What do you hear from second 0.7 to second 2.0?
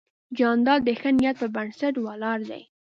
د ښه نیت پر بنسټ